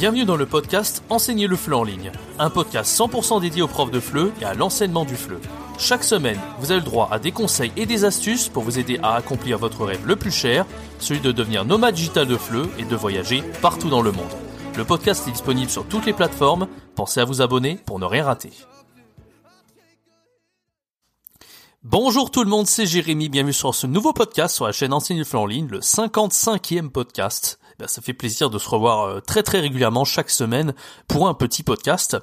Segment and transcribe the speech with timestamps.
[0.00, 3.90] Bienvenue dans le podcast Enseigner le FLE en ligne, un podcast 100% dédié aux profs
[3.90, 5.38] de FLE et à l'enseignement du FLE.
[5.76, 8.98] Chaque semaine, vous avez le droit à des conseils et des astuces pour vous aider
[9.02, 10.64] à accomplir votre rêve le plus cher,
[11.00, 14.32] celui de devenir nomade digital de FLE et de voyager partout dans le monde.
[14.74, 18.24] Le podcast est disponible sur toutes les plateformes, pensez à vous abonner pour ne rien
[18.24, 18.52] rater.
[21.82, 25.20] Bonjour tout le monde, c'est Jérémy, bienvenue sur ce nouveau podcast sur la chaîne Enseigner
[25.20, 27.58] le FLE en ligne, le 55e podcast.
[27.80, 30.74] Ben, ça fait plaisir de se revoir euh, très très régulièrement chaque semaine
[31.08, 32.18] pour un petit podcast.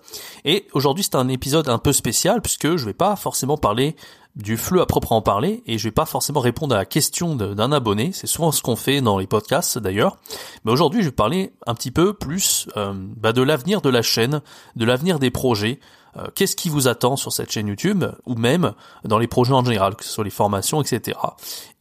[0.45, 3.95] Et aujourd'hui c'est un épisode un peu spécial puisque je vais pas forcément parler
[4.35, 7.71] du flux à proprement parler et je vais pas forcément répondre à la question d'un
[7.71, 8.11] abonné.
[8.13, 10.17] C'est souvent ce qu'on fait dans les podcasts d'ailleurs.
[10.63, 14.03] Mais aujourd'hui je vais parler un petit peu plus euh, bah, de l'avenir de la
[14.03, 14.41] chaîne,
[14.75, 15.79] de l'avenir des projets.
[16.17, 18.73] Euh, qu'est-ce qui vous attend sur cette chaîne YouTube ou même
[19.05, 21.17] dans les projets en général, que ce soit les formations, etc.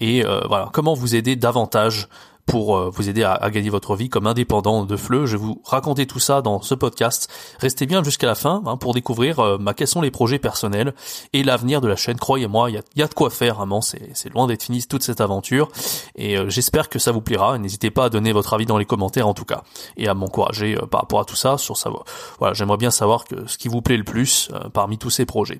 [0.01, 2.09] Et voilà, comment vous aider davantage
[2.47, 5.27] pour euh, vous aider à, gagner votre vie comme indépendant de FLE.
[5.27, 7.29] Je vais vous raconter tout ça dans ce podcast.
[7.59, 10.95] Restez bien jusqu'à la fin hein, pour découvrir euh, bah, quels sont les projets personnels
[11.33, 12.17] et l'avenir de la chaîne.
[12.17, 13.57] Croyez-moi, il y a, y a, de quoi faire.
[13.57, 15.69] Vraiment, c'est loin d'être fini toute cette aventure.
[16.15, 17.59] Et euh, j'espère que ça vous plaira.
[17.59, 19.63] N'hésitez pas à donner votre avis dans les commentaires en tout cas
[19.97, 21.59] et à m'encourager par rapport à tout ça.
[21.59, 22.05] Sur savoir.
[22.39, 25.59] Voilà, j'aimerais bien savoir que ce qui vous plaît le plus parmi tous ces projets.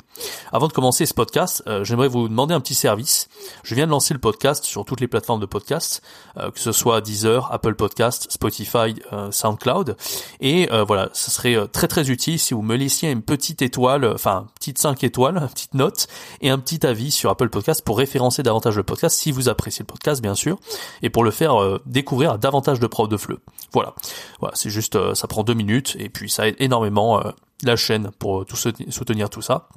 [0.53, 3.29] Avant de commencer ce podcast, j'aimerais vous demander un petit service.
[3.65, 6.03] Je viens de lancer le podcast sur toutes les plateformes de podcast,
[6.37, 9.97] que ce soit Deezer, Apple Podcast, Spotify, euh, SoundCloud.
[10.41, 13.63] Et euh, voilà, ce serait euh, très très utile si vous me laissiez une petite
[13.63, 16.07] étoile, enfin petite 5 étoiles, une petite note
[16.41, 19.83] et un petit avis sur Apple Podcast pour référencer davantage le podcast si vous appréciez
[19.83, 20.59] le podcast bien sûr
[21.03, 23.39] et pour le faire découvrir à davantage de profs de FLE.
[23.73, 23.95] Voilà,
[24.41, 27.23] voilà, c'est juste, ça prend deux minutes et puis ça aide énormément
[27.63, 29.69] la chaîne pour tout soutenir tout ça.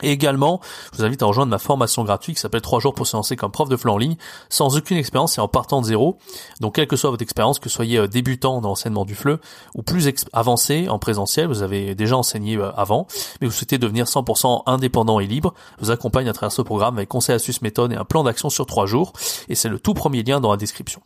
[0.00, 0.60] Et également,
[0.92, 3.36] je vous invite à rejoindre ma formation gratuite qui s'appelle 3 jours pour se lancer
[3.36, 4.16] comme prof de FLE en ligne,
[4.48, 6.18] sans aucune expérience et en partant de zéro.
[6.60, 9.38] Donc, quelle que soit votre expérience, que soyez euh, débutant dans l'enseignement du FLE
[9.74, 13.06] ou plus avancé en présentiel, vous avez déjà enseigné euh, avant,
[13.40, 16.96] mais vous souhaitez devenir 100% indépendant et libre, je vous accompagne à travers ce programme
[16.96, 19.12] avec conseils, astuces, méthodes et un plan d'action sur 3 jours.
[19.48, 21.02] Et c'est le tout premier lien dans la description.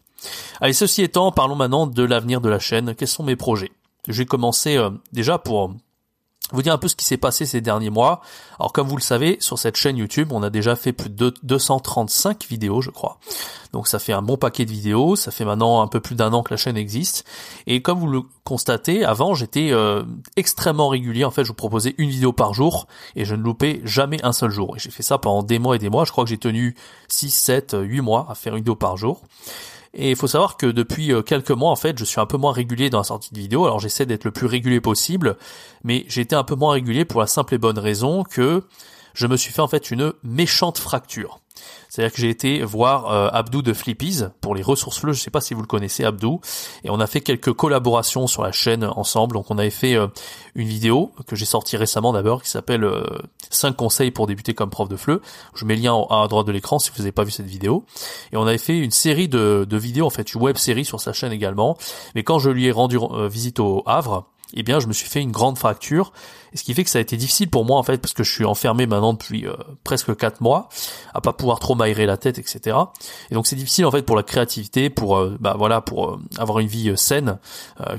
[0.61, 2.95] Allez, ceci étant, parlons maintenant de l'avenir de la chaîne.
[2.95, 3.73] Quels sont mes projets?
[4.09, 5.73] Je vais commencer euh, déjà pour
[6.53, 8.21] vous dire un peu ce qui s'est passé ces derniers mois.
[8.59, 11.35] Alors comme vous le savez, sur cette chaîne YouTube, on a déjà fait plus de
[11.43, 13.19] 235 vidéos, je crois.
[13.73, 16.33] Donc ça fait un bon paquet de vidéos, ça fait maintenant un peu plus d'un
[16.33, 17.25] an que la chaîne existe.
[17.67, 20.05] Et comme vous le constatez, avant j'étais euh,
[20.37, 22.87] extrêmement régulier, en fait je vous proposais une vidéo par jour
[23.17, 24.77] et je ne loupais jamais un seul jour.
[24.77, 26.77] Et j'ai fait ça pendant des mois et des mois, je crois que j'ai tenu
[27.09, 29.23] 6, 7, 8 mois à faire une vidéo par jour.
[29.99, 32.37] Et il faut savoir que depuis euh, quelques mois, en fait, je suis un peu
[32.37, 33.65] moins régulier dans la sortie de vidéo.
[33.65, 35.37] Alors j'essaie d'être le plus régulier possible,
[35.85, 38.63] mais j'ai été un peu moins régulier pour la simple et bonne raison que
[39.15, 41.41] je me suis fait en fait une méchante fracture.
[41.89, 45.15] C'est-à-dire que j'ai été voir euh, Abdou de Flippies pour les ressources fleuves.
[45.15, 46.41] Je sais pas si vous le connaissez, Abdou.
[46.85, 49.35] Et on a fait quelques collaborations sur la chaîne ensemble.
[49.35, 50.07] Donc on avait fait euh,
[50.55, 52.87] une vidéo que j'ai sortie récemment d'abord qui s'appelle
[53.51, 55.23] 5 euh, conseils pour débuter comme prof de fleu.
[55.55, 57.85] Je mets le lien à droite de l'écran si vous n'avez pas vu cette vidéo.
[58.33, 61.01] Et on avait fait une série de, de vidéos, en fait, une web série sur
[61.01, 61.79] sa chaîne également.
[62.15, 65.21] Mais quand je lui ai rendu visite au Havre, eh bien je me suis fait
[65.21, 66.13] une grande fracture,
[66.53, 68.25] et ce qui fait que ça a été difficile pour moi en fait parce que
[68.25, 70.69] je suis enfermé maintenant depuis euh, presque quatre mois,
[71.15, 72.77] à pas pouvoir trop m'aérer la tête, etc.
[73.31, 76.19] Et donc c'est difficile en fait pour la créativité, pour euh, bah voilà, pour euh,
[76.39, 77.39] avoir une vie saine,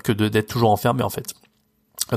[0.03, 1.33] que d'être toujours enfermé en fait.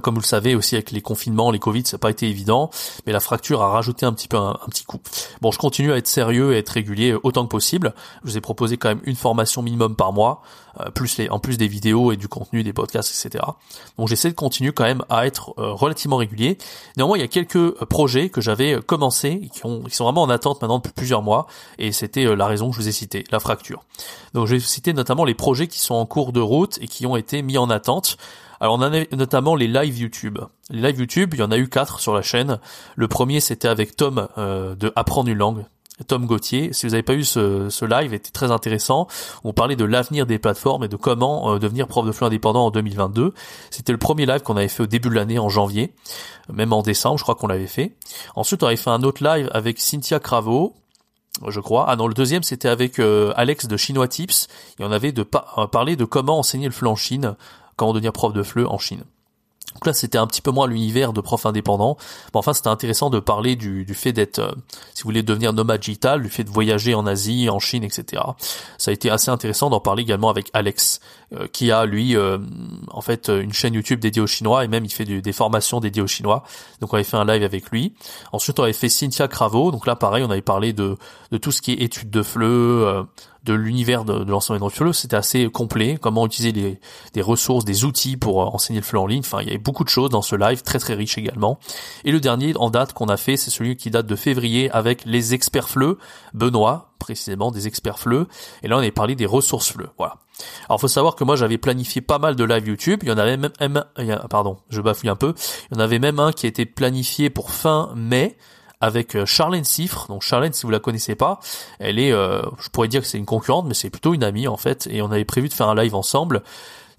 [0.02, 2.70] Comme vous le savez aussi avec les confinements, les Covid, ça n'a pas été évident,
[3.06, 5.00] mais la fracture a rajouté un petit peu un, petit coup.
[5.40, 7.92] Bon, je continue à être sérieux et être régulier autant que possible.
[8.22, 11.38] Je vous ai proposé quand même une formation minimum par mois, euh, plus les, en
[11.38, 13.44] plus des vidéos et du contenu, des podcasts, etc.
[13.98, 16.58] Donc j'essaie de continuer quand même à être euh, relativement régulier.
[16.96, 20.30] Néanmoins, il y a quelques euh, projets que j'avais commencé qui, qui sont vraiment en
[20.30, 21.46] attente maintenant depuis plusieurs mois,
[21.78, 23.84] et c'était la raison que je vous ai cité, la fracture.
[24.34, 27.06] Donc je vais citer notamment les projets qui sont en cours de route et qui
[27.06, 28.16] ont été mis en attente.
[28.60, 30.38] Alors on a notamment les live YouTube.
[30.68, 32.58] Les live YouTube, il y en a eu quatre sur la chaîne.
[32.94, 35.64] Le premier c'était avec Tom euh, de Apprendre une langue.
[36.06, 36.72] Tom Gauthier.
[36.72, 39.06] Si vous n'avez pas eu ce, ce, live, était très intéressant.
[39.44, 42.66] On parlait de l'avenir des plateformes et de comment euh, devenir prof de flux indépendant
[42.66, 43.34] en 2022.
[43.70, 45.94] C'était le premier live qu'on avait fait au début de l'année en janvier,
[46.52, 47.96] même en décembre, je crois qu'on l'avait fait.
[48.36, 50.74] Ensuite, on avait fait un autre live avec Cynthia Cravo,
[51.46, 51.86] je crois.
[51.88, 54.48] Ah non, le deuxième c'était avec euh, Alex de Chinois Tips
[54.78, 57.36] et on avait de parler de comment enseigner le flux en Chine
[57.80, 59.04] comment devenir prof de FLE en Chine.
[59.74, 61.96] Donc là, c'était un petit peu moins l'univers de prof indépendant.
[62.34, 64.52] Mais enfin, c'était intéressant de parler du, fait d'être, euh,
[64.94, 68.22] si vous voulez, devenir nomade digital, du fait de voyager en Asie, en Chine, etc.
[68.78, 71.00] Ça a été assez intéressant d'en parler également avec Alex,
[71.32, 72.38] euh, qui a, lui, euh,
[72.90, 76.02] en fait, une chaîne YouTube dédiée aux Chinois, et même il fait des formations dédiées
[76.02, 76.42] aux Chinois.
[76.80, 77.94] Donc on avait fait un live avec lui.
[78.32, 79.70] Ensuite, on avait fait Cynthia Cravo.
[79.70, 80.96] Donc là, pareil, on avait parlé de,
[81.40, 83.06] tout ce qui est études de FLE,
[83.44, 84.92] de l'univers de, de l'enseignement fleu.
[84.92, 85.98] C'était assez complet.
[86.00, 86.80] Comment utiliser des,
[87.14, 89.20] des ressources, des outils pour euh, enseigner le fleu en ligne.
[89.20, 91.58] Enfin, il y avait beaucoup de choses dans ce live, très très riche également.
[92.04, 95.04] Et le dernier en date qu'on a fait, c'est celui qui date de février avec
[95.04, 95.98] les experts fleu,
[96.34, 98.28] Benoît, précisément des experts fleu.
[98.62, 99.88] Et là, on avait parlé des ressources fleu.
[99.98, 100.16] Voilà.
[100.68, 103.00] Alors, faut savoir que moi, j'avais planifié pas mal de live YouTube.
[103.02, 103.84] Il y en avait même,
[104.30, 105.34] pardon, je bafouille un peu.
[105.70, 108.36] Il y en avait même un qui était planifié pour fin mai
[108.80, 110.06] avec euh, Charlène Siffre.
[110.08, 111.40] Donc Charlène, si vous la connaissez pas,
[111.78, 114.48] elle est, euh, je pourrais dire que c'est une concurrente, mais c'est plutôt une amie
[114.48, 114.88] en fait.
[114.90, 116.42] Et on avait prévu de faire un live ensemble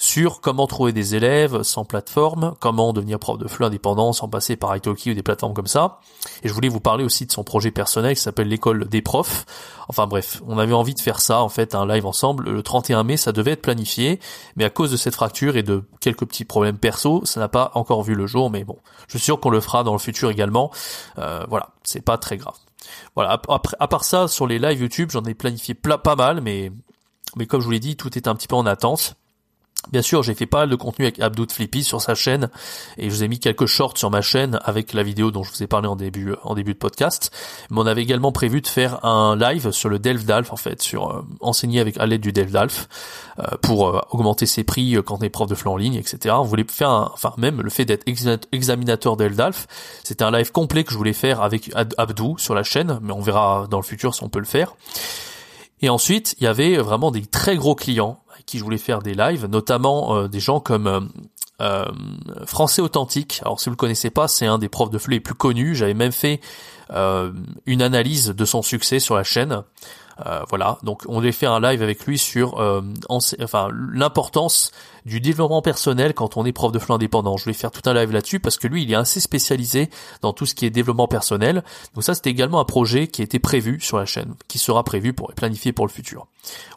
[0.01, 4.56] sur comment trouver des élèves sans plateforme, comment devenir prof de fleu indépendant sans passer
[4.56, 6.00] par Italki ou des plateformes comme ça.
[6.42, 9.45] Et je voulais vous parler aussi de son projet personnel qui s'appelle l'école des profs.
[9.89, 12.50] Enfin bref, on avait envie de faire ça en fait, un live ensemble.
[12.50, 14.19] Le 31 mai, ça devait être planifié,
[14.56, 17.69] mais à cause de cette fracture et de quelques petits problèmes perso, ça n'a pas
[17.75, 18.50] encore vu le jour.
[18.50, 20.71] Mais bon, je suis sûr qu'on le fera dans le futur également.
[21.19, 22.56] Euh, voilà, c'est pas très grave.
[23.13, 23.39] Voilà,
[23.80, 26.71] à part ça, sur les lives YouTube, j'en ai planifié pas mal, mais
[27.36, 29.15] mais comme je vous l'ai dit, tout est un petit peu en attente.
[29.89, 32.50] Bien sûr, j'ai fait pas mal de contenu avec Abdou Flippy sur sa chaîne
[32.98, 35.51] et je vous ai mis quelques shorts sur ma chaîne avec la vidéo dont je
[35.51, 37.31] vous ai parlé en début en début de podcast.
[37.72, 41.10] Mais on avait également prévu de faire un live sur le DelfDalf en fait, sur
[41.10, 42.88] euh, enseigner avec à l'aide du DelfDalf
[43.39, 46.36] euh, pour euh, augmenter ses prix quand on est prof de fleu en ligne, etc.
[46.38, 48.07] On voulait faire, un, enfin même le fait d'être
[48.51, 49.66] examinateur DelfDalf,
[50.04, 53.22] c'était un live complet que je voulais faire avec Abdou sur la chaîne, mais on
[53.22, 54.75] verra dans le futur si on peut le faire.
[55.81, 59.14] Et ensuite, il y avait vraiment des très gros clients qui je voulais faire des
[59.14, 61.00] lives, notamment euh, des gens comme euh,
[61.62, 61.86] euh,
[62.46, 63.40] Français Authentique.
[63.44, 65.76] Alors si vous le connaissez pas, c'est un des profs de fleu les plus connus.
[65.76, 66.42] J'avais même fait
[67.68, 69.64] une analyse de son succès sur la chaîne.
[70.26, 74.72] Euh, voilà, donc on devait faire un live avec lui sur euh, enfin l'importance
[75.06, 77.38] du développement personnel quand on est prof de fleu indépendant.
[77.38, 79.90] Je vais faire tout un live là-dessus parce que lui, il est assez spécialisé
[80.22, 81.64] dans tout ce qui est développement personnel.
[81.96, 85.14] Donc ça, c'était également un projet qui été prévu sur la chaîne, qui sera prévu
[85.14, 86.28] pour planifier pour le futur.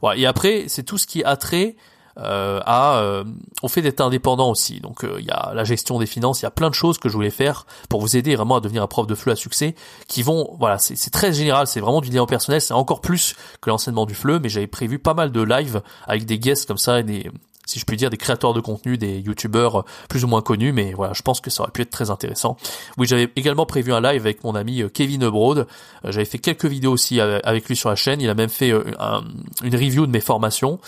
[0.00, 0.20] Voilà.
[0.20, 1.76] Et après, c'est tout ce qui a trait
[2.16, 3.24] à euh,
[3.62, 4.80] au fait d'être indépendant aussi.
[4.80, 6.98] Donc euh, il y a la gestion des finances, il y a plein de choses
[6.98, 9.36] que je voulais faire pour vous aider vraiment à devenir un prof de fleu à
[9.36, 9.74] succès
[10.06, 13.70] qui vont voilà, c'est très général, c'est vraiment du développement personnel, c'est encore plus que
[13.70, 17.00] l'enseignement du fleu, mais j'avais prévu pas mal de lives avec des guests comme ça
[17.00, 17.30] et des
[17.66, 20.72] si je puis dire, des créateurs de contenu, des youtubeurs euh, plus ou moins connus,
[20.72, 22.56] mais voilà, je pense que ça aurait pu être très intéressant.
[22.98, 25.58] Oui, j'avais également prévu un live avec mon ami euh, Kevin Ebrod.
[25.58, 25.64] Euh,
[26.04, 28.20] j'avais fait quelques vidéos aussi avec lui sur la chaîne.
[28.20, 30.78] Il a même fait une review de mes formations,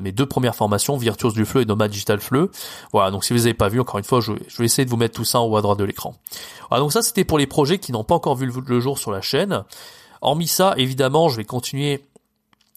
[0.00, 2.50] mes deux premières formations, Virtuose du Fleu et Nomad Digital Fleu.
[2.92, 4.96] Voilà, donc si vous n'avez pas vu, encore une fois, je, vais essayer de vous
[4.96, 6.14] mettre tout ça en haut à droite de l'écran.
[6.68, 9.10] Voilà, donc ça c'était pour les projets qui n'ont pas encore vu le jour sur
[9.10, 9.64] la chaîne.
[10.20, 12.04] Hormis ça, évidemment, je vais continuer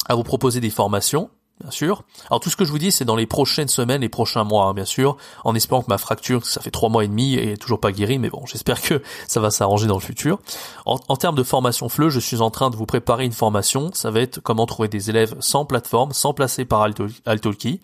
[0.08, 1.30] à vous proposer des formations
[1.62, 2.04] bien sûr.
[2.30, 4.66] Alors tout ce que je vous dis, c'est dans les prochaines semaines, les prochains mois,
[4.66, 7.58] hein, bien sûr, en espérant que ma fracture, ça fait trois mois et demi, et
[7.58, 10.40] toujours pas guérie, mais bon, j'espère que ça va s'arranger dans le futur.
[10.86, 13.92] En, termes de formation FLE, je suis en train de vous préparer une formation.
[13.94, 16.88] Ça va être comment trouver des élèves sans plateforme, sans placer par
[17.26, 17.82] Altalki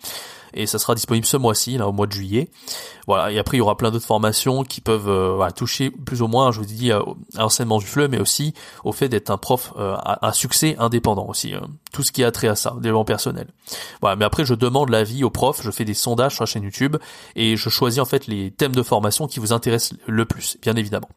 [0.56, 2.48] et ça sera disponible ce mois-ci, là au mois de juillet.
[3.06, 6.26] Voilà, et après il y aura plein d'autres formations qui peuvent euh, toucher plus ou
[6.26, 7.02] moins, je vous dis, à,
[7.34, 8.54] l'enseignement du fleu, mais aussi
[8.84, 11.54] au fait d'être un prof euh, à, succès indépendant aussi.
[11.54, 11.68] Hein.
[11.92, 13.46] Tout ce qui a trait à ça, développement personnel.
[14.00, 16.64] Voilà, mais après je demande l'avis aux profs, je fais des sondages sur la chaîne
[16.64, 16.96] YouTube
[17.36, 20.74] et je choisis en fait les thèmes de formation qui vous intéressent le plus, bien
[20.74, 21.08] évidemment.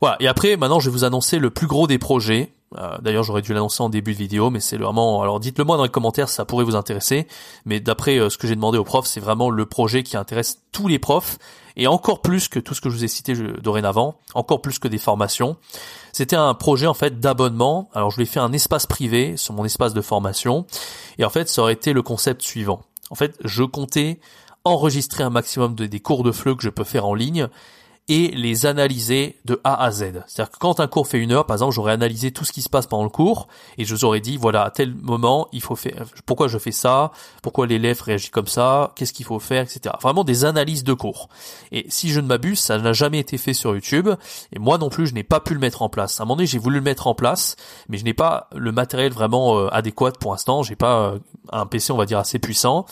[0.00, 3.24] Voilà, et après maintenant je vais vous annoncer le plus gros des projets euh, d'ailleurs,
[3.24, 5.22] j'aurais dû l'annoncer en début de vidéo, mais c'est vraiment.
[5.22, 7.26] Alors, dites-le moi dans les commentaires, ça pourrait vous intéresser.
[7.64, 10.62] Mais d'après euh, ce que j'ai demandé aux profs, c'est vraiment le projet qui intéresse
[10.72, 11.38] tous les profs
[11.76, 14.88] et encore plus que tout ce que je vous ai cité dorénavant, encore plus que
[14.88, 15.56] des formations.
[16.12, 17.88] C'était un projet en fait d'abonnement.
[17.94, 20.66] Alors, je lui ai fait un espace privé sur mon espace de formation,
[21.18, 22.82] et en fait, ça aurait été le concept suivant.
[23.10, 24.20] En fait, je comptais
[24.64, 27.48] enregistrer un maximum de, des cours de fleu que je peux faire en ligne
[28.08, 30.24] et les analyser de A à Z.
[30.26, 32.60] C'est-à-dire que quand un cours fait une heure, par exemple, j'aurais analysé tout ce qui
[32.60, 33.46] se passe pendant le cours
[33.78, 36.72] et je vous aurais dit, voilà, à tel moment, il faut faire, pourquoi je fais
[36.72, 39.94] ça, pourquoi l'élève réagit comme ça, qu'est-ce qu'il faut faire, etc.
[40.02, 41.28] Vraiment des analyses de cours.
[41.70, 44.08] Et si je ne m'abuse, ça n'a jamais été fait sur YouTube
[44.52, 46.18] et moi non plus, je n'ai pas pu le mettre en place.
[46.18, 47.54] À un moment donné, j'ai voulu le mettre en place,
[47.88, 50.64] mais je n'ai pas le matériel vraiment euh, adéquat pour l'instant.
[50.64, 51.18] J'ai pas euh,
[51.52, 52.84] un PC, on va dire, assez puissant,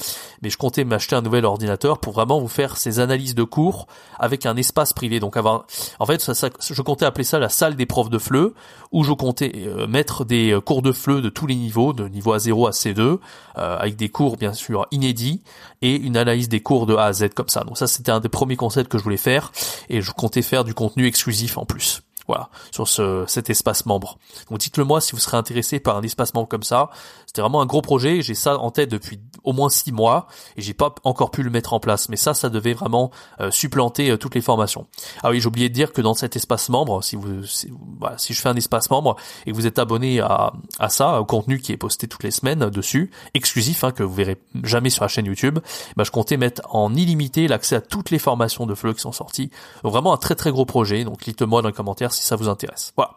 [0.43, 3.87] mais je comptais m'acheter un nouvel ordinateur pour vraiment vous faire ces analyses de cours
[4.19, 5.65] avec un espace Donc avoir,
[5.99, 8.55] en fait, ça, ça, je comptais appeler ça la salle des profs de fleu,
[8.93, 12.09] où je comptais euh, mettre des euh, cours de fleu de tous les niveaux, de
[12.09, 13.19] niveau A0 à C2, euh,
[13.55, 15.43] avec des cours bien sûr inédits
[15.83, 17.65] et une analyse des cours de A à Z comme ça.
[17.65, 19.53] Donc ça, c'était un des premiers concepts que je voulais faire,
[19.89, 22.03] et je comptais faire du contenu exclusif en plus.
[22.27, 24.19] Voilà, sur ce, cet espace membre.
[24.49, 26.91] Donc dites-le moi si vous serez intéressé par un espace membre comme ça.
[27.27, 28.23] C'était vraiment un gros projet.
[28.23, 31.51] J'ai ça en tête depuis au moins six mois et j'ai pas encore pu le
[31.51, 32.09] mettre en place.
[32.09, 33.11] Mais ça, ça devait vraiment
[33.51, 34.87] supplanter toutes les formations.
[35.23, 38.19] Ah oui, j'ai oublié de dire que dans cet espace membre, si vous, si, voilà,
[38.19, 39.17] si je fais un espace membre
[39.47, 42.31] et que vous êtes abonné à, à ça, au contenu qui est posté toutes les
[42.31, 45.59] semaines dessus, exclusif, hein, que vous verrez jamais sur la chaîne YouTube,
[45.97, 49.13] bah, je comptais mettre en illimité l'accès à toutes les formations de Fleu qui sont
[49.13, 49.51] sorties.
[49.83, 51.05] vraiment un très très gros projet.
[51.05, 52.93] Donc dites-moi dans les commentaires si ça vous intéresse.
[52.97, 53.13] Voilà.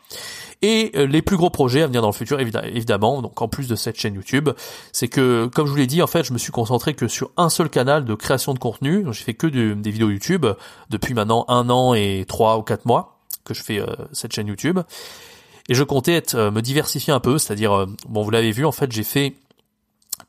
[0.61, 3.67] Et euh, les plus gros projets à venir dans le futur, évidemment, donc en plus
[3.67, 4.49] de cette chaîne YouTube,
[4.91, 7.31] c'est que, comme je vous l'ai dit, en fait, je me suis concentré que sur
[7.37, 9.03] un seul canal de création de contenu.
[9.11, 10.45] J'ai fait que des vidéos YouTube
[10.89, 14.47] depuis maintenant un an et trois ou quatre mois que je fais euh, cette chaîne
[14.47, 14.79] YouTube.
[15.69, 18.71] Et je comptais être, euh, me diversifier un peu, c'est-à-dire, bon, vous l'avez vu, en
[18.71, 19.33] fait, j'ai fait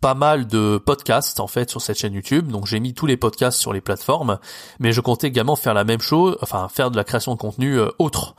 [0.01, 2.49] pas mal de podcasts en fait sur cette chaîne YouTube.
[2.49, 4.39] Donc j'ai mis tous les podcasts sur les plateformes,
[4.79, 7.79] mais je comptais également faire la même chose, enfin faire de la création de contenu
[7.79, 8.35] euh, autre.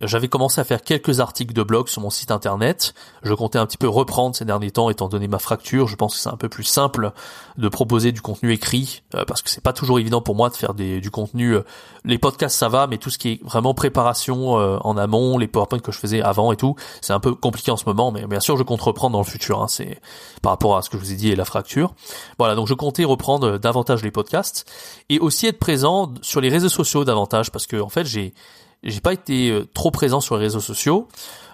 [0.00, 2.92] J'avais commencé à faire quelques articles de blog sur mon site internet.
[3.22, 5.86] Je comptais un petit peu reprendre ces derniers temps étant donné ma fracture.
[5.86, 7.12] Je pense que c'est un peu plus simple
[7.56, 10.56] de proposer du contenu écrit euh, parce que c'est pas toujours évident pour moi de
[10.56, 11.54] faire des, du contenu.
[11.54, 11.62] Euh,
[12.04, 15.80] les podcasts ça va, mais tout ce qui est vraiment préparation en amont, les PowerPoint
[15.80, 18.12] que je faisais avant et tout, c'est un peu compliqué en ce moment.
[18.12, 19.60] Mais bien sûr je compte reprendre dans le futur.
[19.60, 20.00] Hein, c'est
[20.42, 21.94] par rapport à ce que je vous ai dit et la fracture.
[22.38, 24.70] Voilà, donc je comptais reprendre davantage les podcasts
[25.08, 28.34] et aussi être présent sur les réseaux sociaux davantage parce que en fait j'ai
[28.82, 31.08] j'ai pas été euh, trop présent sur les réseaux sociaux.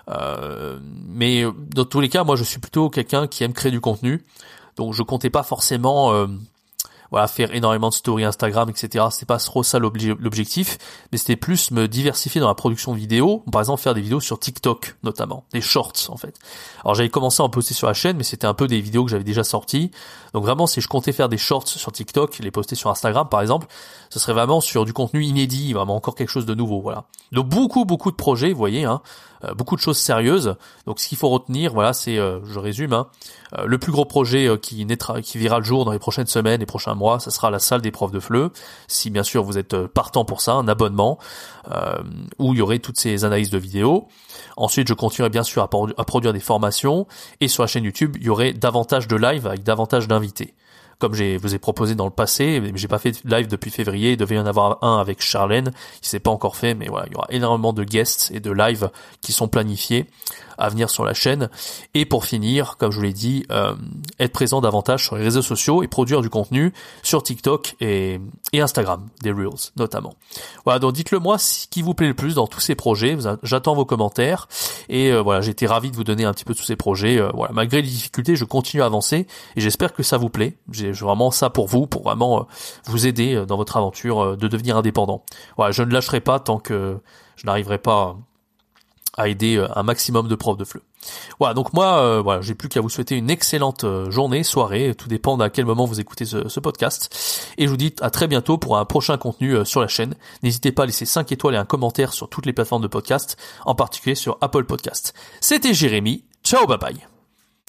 [0.09, 3.81] Euh, mais dans tous les cas, moi je suis plutôt quelqu'un qui aime créer du
[3.81, 4.25] contenu.
[4.77, 6.27] Donc je comptais pas forcément euh,
[7.13, 9.05] voilà, faire énormément de stories Instagram, etc.
[9.11, 10.79] C'est pas trop ça l'objectif,
[11.13, 13.45] mais c'était plus me diversifier dans la production vidéo.
[13.53, 15.45] Par exemple, faire des vidéos sur TikTok, notamment.
[15.53, 16.35] Des shorts, en fait.
[16.83, 19.05] Alors, j'avais commencé à en poster sur la chaîne, mais c'était un peu des vidéos
[19.05, 19.91] que j'avais déjà sorties.
[20.33, 23.43] Donc, vraiment, si je comptais faire des shorts sur TikTok, les poster sur Instagram, par
[23.43, 23.67] exemple,
[24.09, 27.05] ce serait vraiment sur du contenu inédit, vraiment encore quelque chose de nouveau, voilà.
[27.31, 29.03] Donc, beaucoup, beaucoup de projets, vous voyez, hein.
[29.45, 30.55] Euh, beaucoup de choses sérieuses.
[30.87, 33.09] Donc ce qu'il faut retenir, voilà, c'est, euh, je résume, hein,
[33.59, 36.61] euh, le plus gros projet qui naîtra, qui verra le jour dans les prochaines semaines,
[36.61, 38.51] les prochains mois, ce sera la salle des profs de FLE.
[38.89, 41.19] Si bien sûr vous êtes partant pour ça, un abonnement
[42.39, 44.09] où il y aurait toutes ces analyses de vidéos.
[44.57, 47.07] Ensuite, je continuerai bien sûr à, produire des formations
[47.41, 50.55] et sur la chaîne YouTube, il y aurait davantage de live avec davantage d'invités
[50.99, 53.73] comme je vous ai proposé dans le passé, mais j'ai pas fait de live depuis
[53.73, 56.87] février, il devait y en avoir un avec Charlène, il s'est pas encore fait, mais
[56.87, 58.89] voilà, il y aura énormément de guests et de live
[59.21, 60.07] qui sont planifiés
[60.63, 61.51] à venir sur la chaîne.
[61.93, 63.75] Et pour finir, comme je vous l'ai dit, euh,
[64.21, 68.21] être présent davantage sur les réseaux sociaux et produire du contenu sur TikTok et,
[68.55, 70.15] Instagram, des Reels notamment.
[70.65, 73.19] Voilà, donc dites-le moi ce qui vous plaît le plus dans tous ces projets.
[73.43, 74.47] J'attends vos commentaires.
[74.89, 77.19] Et euh, voilà, j'ai été ravi de vous donner un petit peu tous ces projets.
[77.19, 79.27] Euh, voilà, malgré les difficultés, je continue à avancer
[79.57, 80.57] et j'espère que ça vous plaît.
[80.71, 82.47] J'ai vraiment ça pour vous, pour vraiment
[82.87, 85.25] vous aider dans votre aventure de devenir indépendant.
[85.57, 87.01] Voilà, je ne lâcherai pas tant que
[87.35, 88.17] je n'arriverai pas
[89.17, 90.83] à aider euh, un maximum de profs de FLE.
[91.39, 94.95] Voilà, donc moi, euh, voilà, j'ai plus qu'à vous souhaiter une excellente euh, journée, soirée,
[94.97, 97.55] tout dépend à quel moment vous écoutez ce, podcast.
[97.59, 100.15] Et je vous dis à très bientôt pour un prochain contenu sur la chaîne.
[100.45, 103.37] N'hésitez pas à laisser 5 étoiles et un commentaire sur toutes les plateformes de podcast,
[103.65, 105.13] en particulier sur Apple Podcast.
[105.41, 107.12] C'était Jérémy, ciao bye bye